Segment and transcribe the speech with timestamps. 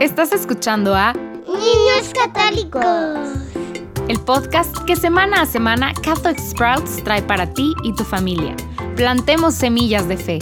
[0.00, 2.84] Estás escuchando a Niños Católicos.
[4.06, 8.54] El podcast que semana a semana Catholic Sprouts trae para ti y tu familia.
[8.94, 10.38] Plantemos semillas de fe.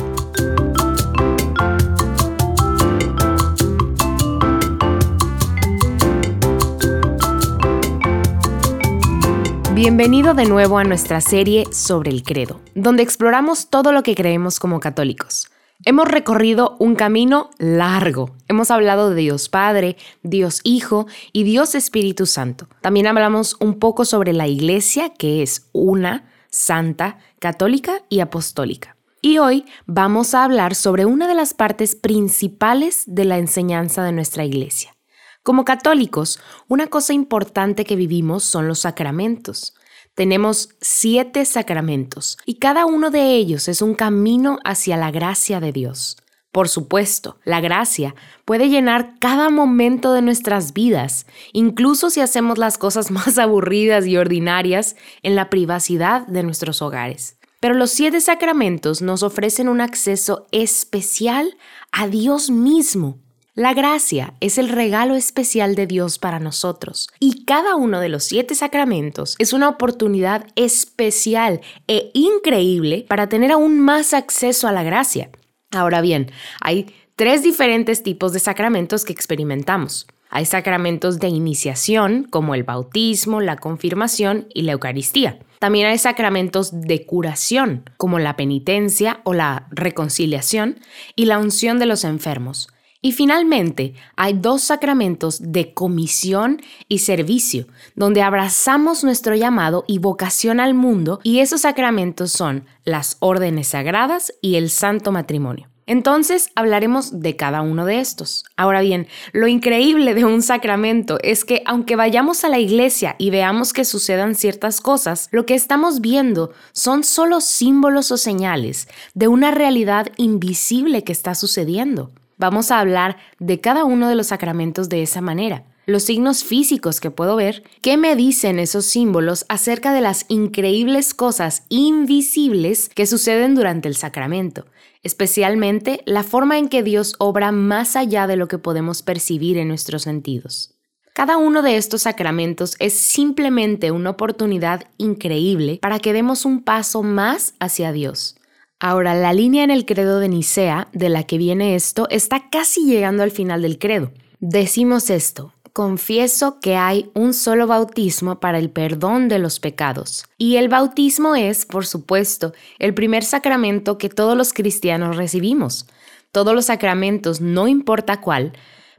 [9.72, 14.60] Bienvenido de nuevo a nuestra serie sobre el credo, donde exploramos todo lo que creemos
[14.60, 15.48] como católicos.
[15.84, 18.30] Hemos recorrido un camino largo.
[18.48, 22.66] Hemos hablado de Dios Padre, Dios Hijo y Dios Espíritu Santo.
[22.80, 28.96] También hablamos un poco sobre la Iglesia, que es una, santa, católica y apostólica.
[29.20, 34.12] Y hoy vamos a hablar sobre una de las partes principales de la enseñanza de
[34.12, 34.96] nuestra Iglesia.
[35.42, 39.74] Como católicos, una cosa importante que vivimos son los sacramentos.
[40.16, 45.72] Tenemos siete sacramentos y cada uno de ellos es un camino hacia la gracia de
[45.72, 46.16] Dios.
[46.52, 48.14] Por supuesto, la gracia
[48.46, 54.16] puede llenar cada momento de nuestras vidas, incluso si hacemos las cosas más aburridas y
[54.16, 57.36] ordinarias en la privacidad de nuestros hogares.
[57.60, 61.58] Pero los siete sacramentos nos ofrecen un acceso especial
[61.92, 63.18] a Dios mismo
[63.56, 68.24] la gracia es el regalo especial de Dios para nosotros y cada uno de los
[68.24, 74.82] siete sacramentos es una oportunidad especial e increíble para tener aún más acceso a la
[74.82, 75.30] gracia.
[75.72, 80.06] Ahora bien, hay tres diferentes tipos de sacramentos que experimentamos.
[80.28, 85.38] Hay sacramentos de iniciación, como el bautismo, la confirmación y la Eucaristía.
[85.60, 90.78] También hay sacramentos de curación, como la penitencia o la reconciliación
[91.14, 92.68] y la unción de los enfermos.
[93.06, 100.58] Y finalmente, hay dos sacramentos de comisión y servicio, donde abrazamos nuestro llamado y vocación
[100.58, 105.68] al mundo, y esos sacramentos son las órdenes sagradas y el santo matrimonio.
[105.86, 108.44] Entonces hablaremos de cada uno de estos.
[108.56, 113.30] Ahora bien, lo increíble de un sacramento es que aunque vayamos a la iglesia y
[113.30, 119.28] veamos que sucedan ciertas cosas, lo que estamos viendo son solo símbolos o señales de
[119.28, 122.10] una realidad invisible que está sucediendo.
[122.38, 125.64] Vamos a hablar de cada uno de los sacramentos de esa manera.
[125.86, 131.14] Los signos físicos que puedo ver, qué me dicen esos símbolos acerca de las increíbles
[131.14, 134.66] cosas invisibles que suceden durante el sacramento,
[135.02, 139.68] especialmente la forma en que Dios obra más allá de lo que podemos percibir en
[139.68, 140.74] nuestros sentidos.
[141.14, 147.02] Cada uno de estos sacramentos es simplemente una oportunidad increíble para que demos un paso
[147.02, 148.36] más hacia Dios.
[148.78, 152.84] Ahora, la línea en el credo de Nicea, de la que viene esto, está casi
[152.84, 154.12] llegando al final del credo.
[154.38, 160.26] Decimos esto, confieso que hay un solo bautismo para el perdón de los pecados.
[160.36, 165.86] Y el bautismo es, por supuesto, el primer sacramento que todos los cristianos recibimos.
[166.30, 168.52] Todos los sacramentos, no importa cuál,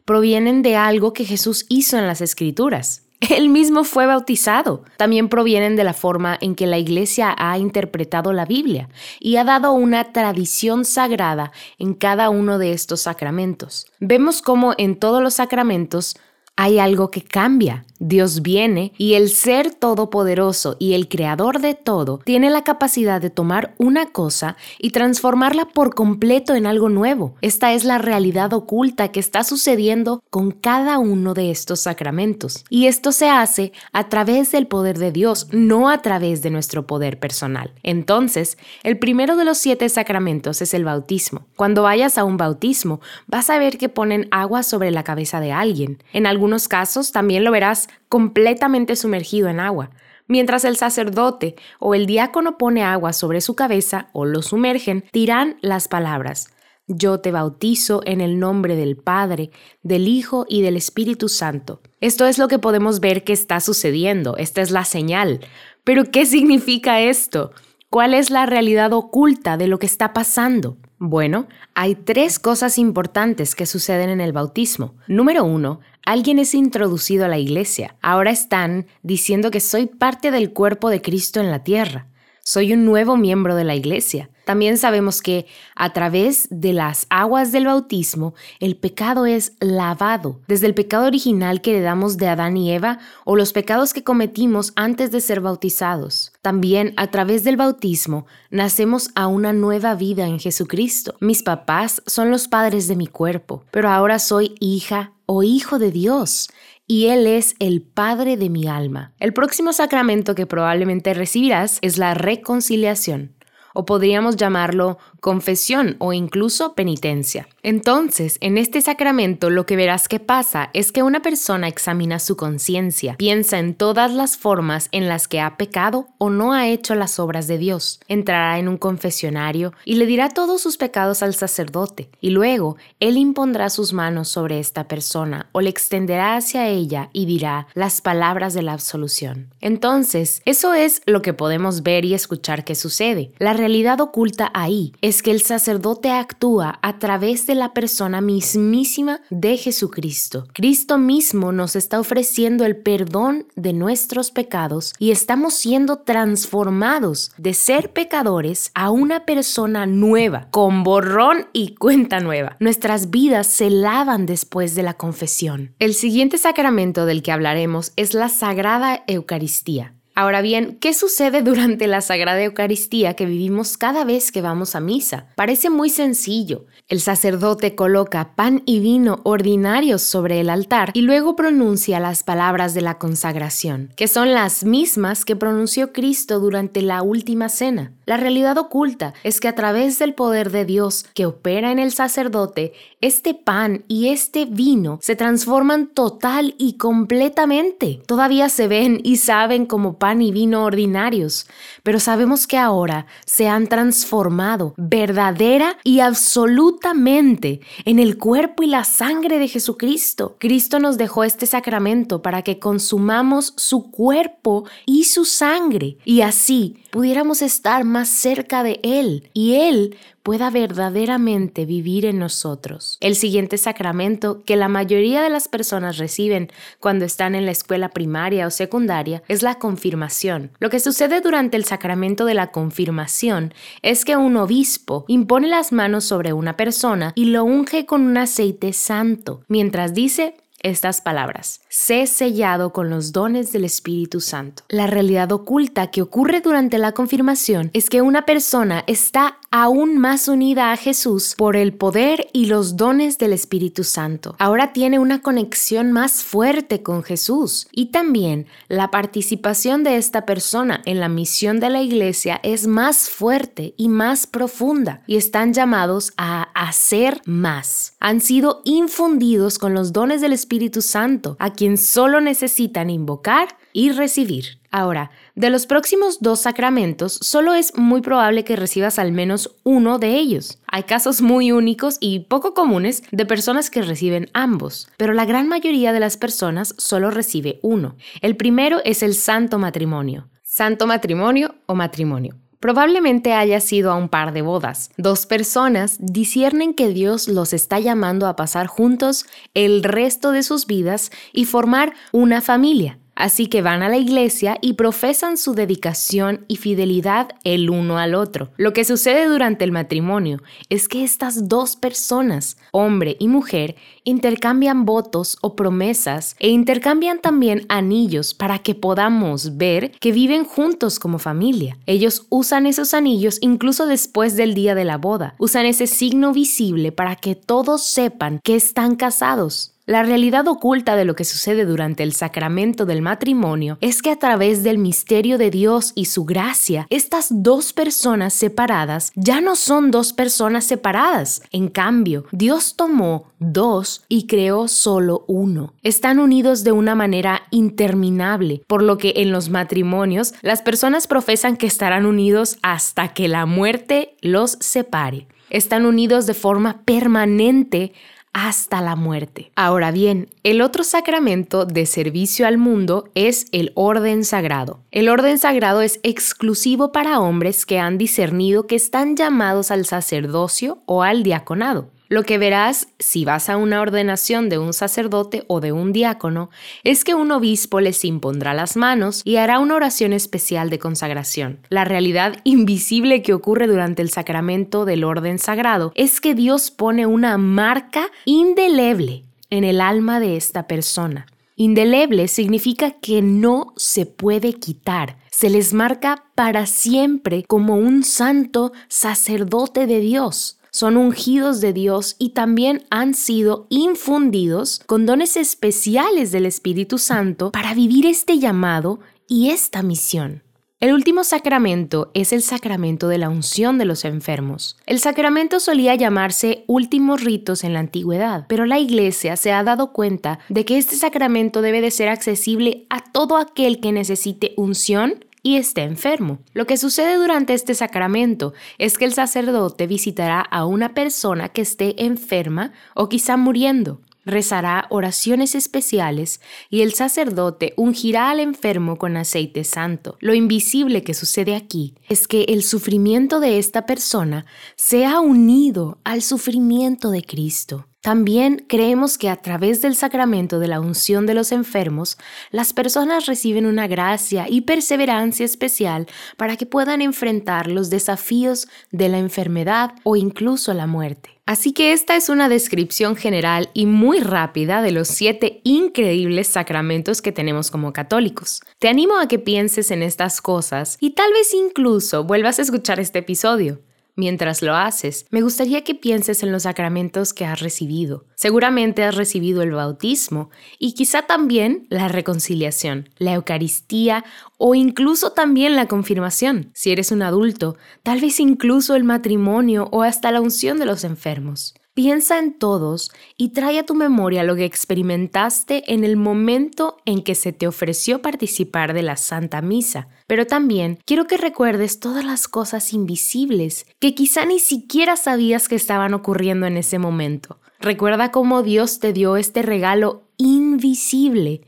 [0.05, 3.06] provienen de algo que Jesús hizo en las Escrituras.
[3.19, 4.83] Él mismo fue bautizado.
[4.97, 8.89] También provienen de la forma en que la Iglesia ha interpretado la Biblia
[9.19, 13.87] y ha dado una tradición sagrada en cada uno de estos sacramentos.
[13.99, 16.15] Vemos cómo en todos los sacramentos
[16.57, 17.85] hay algo que cambia.
[17.99, 23.29] Dios viene y el ser todopoderoso y el creador de todo tiene la capacidad de
[23.29, 27.35] tomar una cosa y transformarla por completo en algo nuevo.
[27.41, 32.65] Esta es la realidad oculta que está sucediendo con cada uno de estos sacramentos.
[32.69, 36.85] Y esto se hace a través del poder de Dios, no a través de nuestro
[36.85, 37.71] poder personal.
[37.83, 41.47] Entonces, el primero de los siete sacramentos es el bautismo.
[41.55, 45.51] Cuando vayas a un bautismo, vas a ver que ponen agua sobre la cabeza de
[45.51, 46.03] alguien.
[46.13, 49.89] En algunos casos también lo verás completamente sumergido en agua.
[50.27, 55.57] Mientras el sacerdote o el diácono pone agua sobre su cabeza o lo sumergen, dirán
[55.59, 56.47] las palabras,
[56.87, 59.51] yo te bautizo en el nombre del Padre,
[59.83, 61.81] del Hijo y del Espíritu Santo.
[61.99, 65.41] Esto es lo que podemos ver que está sucediendo, esta es la señal.
[65.83, 67.51] Pero ¿qué significa esto?
[67.89, 70.77] ¿Cuál es la realidad oculta de lo que está pasando?
[70.99, 74.95] Bueno, hay tres cosas importantes que suceden en el bautismo.
[75.07, 77.95] Número uno, alguien es introducido a la iglesia.
[78.01, 82.07] Ahora están diciendo que soy parte del cuerpo de Cristo en la tierra.
[82.49, 84.29] Soy un nuevo miembro de la iglesia.
[84.45, 90.67] También sabemos que a través de las aguas del bautismo el pecado es lavado, desde
[90.67, 95.11] el pecado original que heredamos de Adán y Eva o los pecados que cometimos antes
[95.11, 96.31] de ser bautizados.
[96.41, 101.17] También a través del bautismo nacemos a una nueva vida en Jesucristo.
[101.19, 105.91] Mis papás son los padres de mi cuerpo, pero ahora soy hija o hijo de
[105.91, 106.47] Dios
[106.87, 109.11] y Él es el Padre de mi alma.
[109.19, 113.35] El próximo sacramento que probablemente recibirás es la reconciliación,
[113.73, 117.49] o podríamos llamarlo confesión o incluso penitencia.
[117.61, 122.37] Entonces, en este sacramento lo que verás que pasa es que una persona examina su
[122.37, 126.95] conciencia, piensa en todas las formas en las que ha pecado o no ha hecho
[126.95, 131.35] las obras de Dios, entrará en un confesionario y le dirá todos sus pecados al
[131.35, 137.09] sacerdote, y luego él impondrá sus manos sobre esta persona o le extenderá hacia ella
[137.11, 139.53] y dirá las palabras de la absolución.
[139.59, 143.33] Entonces, eso es lo que podemos ver y escuchar que sucede.
[143.39, 149.21] La realidad oculta ahí es que el sacerdote actúa a través de la persona mismísima
[149.29, 150.47] de Jesucristo.
[150.53, 157.53] Cristo mismo nos está ofreciendo el perdón de nuestros pecados y estamos siendo transformados de
[157.53, 162.57] ser pecadores a una persona nueva, con borrón y cuenta nueva.
[162.59, 165.73] Nuestras vidas se lavan después de la confesión.
[165.79, 169.96] El siguiente sacramento del que hablaremos es la Sagrada Eucaristía.
[170.19, 174.79] Ahora bien, ¿qué sucede durante la Sagrada Eucaristía que vivimos cada vez que vamos a
[174.79, 175.27] misa?
[175.35, 176.65] Parece muy sencillo.
[176.87, 182.73] El sacerdote coloca pan y vino ordinarios sobre el altar y luego pronuncia las palabras
[182.73, 187.93] de la consagración, que son las mismas que pronunció Cristo durante la última cena.
[188.07, 191.91] La realidad oculta es que a través del poder de Dios que opera en el
[191.91, 198.01] sacerdote, este pan y este vino se transforman total y completamente.
[198.07, 201.47] Todavía se ven y saben como y vino ordinarios,
[201.83, 208.83] pero sabemos que ahora se han transformado verdadera y absolutamente en el cuerpo y la
[208.83, 210.37] sangre de Jesucristo.
[210.39, 216.77] Cristo nos dejó este sacramento para que consumamos su cuerpo y su sangre y así
[216.91, 222.97] pudiéramos estar más cerca de Él y Él pueda verdaderamente vivir en nosotros.
[222.99, 226.51] El siguiente sacramento que la mayoría de las personas reciben
[226.81, 230.51] cuando están en la escuela primaria o secundaria es la confirmación.
[230.59, 233.53] Lo que sucede durante el sacramento de la confirmación
[233.83, 238.17] es que un obispo impone las manos sobre una persona y lo unge con un
[238.17, 241.61] aceite santo, mientras dice estas palabras.
[241.69, 244.63] Sé sellado con los dones del Espíritu Santo.
[244.69, 250.27] La realidad oculta que ocurre durante la confirmación es que una persona está aún más
[250.27, 254.35] unida a Jesús por el poder y los dones del Espíritu Santo.
[254.39, 260.81] Ahora tiene una conexión más fuerte con Jesús y también la participación de esta persona
[260.85, 266.13] en la misión de la iglesia es más fuerte y más profunda y están llamados
[266.17, 267.95] a hacer más.
[267.99, 273.91] Han sido infundidos con los dones del Espíritu Santo, a quien solo necesitan invocar y
[273.91, 274.59] recibir.
[274.71, 279.99] Ahora, de los próximos dos sacramentos, solo es muy probable que recibas al menos uno
[279.99, 280.57] de ellos.
[280.67, 285.47] Hay casos muy únicos y poco comunes de personas que reciben ambos, pero la gran
[285.47, 287.97] mayoría de las personas solo recibe uno.
[288.21, 290.27] El primero es el santo matrimonio.
[290.41, 292.35] Santo matrimonio o matrimonio.
[292.59, 294.89] Probablemente haya sido a un par de bodas.
[294.97, 300.65] Dos personas disciernen que Dios los está llamando a pasar juntos el resto de sus
[300.65, 302.97] vidas y formar una familia.
[303.17, 308.13] Así que van a la iglesia y profesan su dedicación y fidelidad el uno al
[308.13, 308.51] otro.
[308.57, 314.85] Lo que sucede durante el matrimonio es que estas dos personas, hombre y mujer, intercambian
[314.85, 321.17] votos o promesas e intercambian también anillos para que podamos ver que viven juntos como
[321.17, 321.79] familia.
[321.87, 325.33] Ellos usan esos anillos incluso después del día de la boda.
[325.39, 329.73] Usan ese signo visible para que todos sepan que están casados.
[329.87, 334.19] La realidad oculta de lo que sucede durante el sacramento del matrimonio es que a
[334.19, 339.89] través del misterio de Dios y su gracia, estas dos personas separadas ya no son
[339.89, 341.41] dos personas separadas.
[341.53, 345.73] En cambio, Dios tomó dos y creó solo uno.
[345.83, 351.55] Están unidos de una manera interminable, por lo que en los matrimonios las personas profesan
[351.55, 355.27] que estarán unidos hasta que la muerte los separe.
[355.49, 357.93] Están unidos de forma permanente
[358.37, 359.51] hasta la muerte.
[359.55, 364.79] Ahora bien, el otro sacramento de servicio al mundo es el orden sagrado.
[364.91, 370.83] El orden sagrado es exclusivo para hombres que han discernido que están llamados al sacerdocio
[370.85, 371.89] o al diaconado.
[372.09, 376.49] Lo que verás si vas a una ordenación de un sacerdote o de un diácono
[376.85, 381.59] es que un obispo les impondrá las manos y hará una oración especial de consagración.
[381.69, 387.05] La realidad invisible que ocurre durante el sacramento del orden sagrado es que Dios pone
[387.05, 391.27] una marca indeleble en el alma de esta persona.
[391.57, 398.71] Indeleble significa que no se puede quitar, se les marca para siempre como un santo
[398.87, 406.31] sacerdote de Dios son ungidos de Dios y también han sido infundidos con dones especiales
[406.31, 410.43] del Espíritu Santo para vivir este llamado y esta misión.
[410.79, 414.77] El último sacramento es el sacramento de la unción de los enfermos.
[414.85, 419.91] El sacramento solía llamarse últimos ritos en la antigüedad, pero la Iglesia se ha dado
[419.91, 425.25] cuenta de que este sacramento debe de ser accesible a todo aquel que necesite unción
[425.47, 426.39] y esté enfermo.
[426.51, 431.61] Lo que sucede durante este sacramento es que el sacerdote visitará a una persona que
[431.61, 439.15] esté enferma o quizá muriendo rezará oraciones especiales y el sacerdote ungirá al enfermo con
[439.15, 440.17] aceite santo.
[440.19, 446.21] Lo invisible que sucede aquí es que el sufrimiento de esta persona sea unido al
[446.23, 447.87] sufrimiento de Cristo.
[448.07, 452.17] También creemos que a través del sacramento de la unción de los enfermos,
[452.51, 459.09] las personas reciben una gracia y perseverancia especial para que puedan enfrentar los desafíos de
[459.09, 461.31] la enfermedad o incluso la muerte.
[461.45, 467.21] Así que esta es una descripción general y muy rápida de los siete increíbles sacramentos
[467.21, 468.61] que tenemos como católicos.
[468.79, 473.01] Te animo a que pienses en estas cosas y tal vez incluso vuelvas a escuchar
[473.01, 473.81] este episodio.
[474.19, 478.25] Mientras lo haces, me gustaría que pienses en los sacramentos que has recibido.
[478.33, 484.25] Seguramente has recibido el bautismo y quizá también la reconciliación, la Eucaristía
[484.57, 486.71] o incluso también la confirmación.
[486.73, 491.03] Si eres un adulto, tal vez incluso el matrimonio o hasta la unción de los
[491.03, 491.75] enfermos.
[491.97, 497.23] Piensa en todos y trae a tu memoria lo que experimentaste en el momento en
[497.23, 500.07] que se te ofreció participar de la Santa Misa.
[500.27, 505.73] Pero también quiero que recuerdes todas las cosas invisibles que quizá ni siquiera sabías que
[505.73, 507.59] estaban ocurriendo en ese momento.
[507.79, 511.61] Recuerda cómo Dios te dio este regalo invisible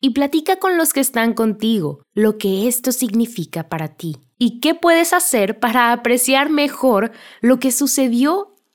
[0.00, 4.74] y platica con los que están contigo lo que esto significa para ti y qué
[4.74, 8.55] puedes hacer para apreciar mejor lo que sucedió